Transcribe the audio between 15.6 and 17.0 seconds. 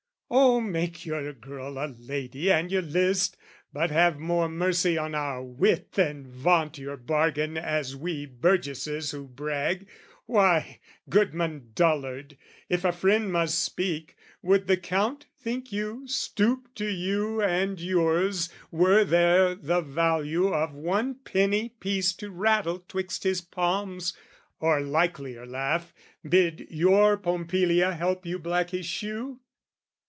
you, stoop to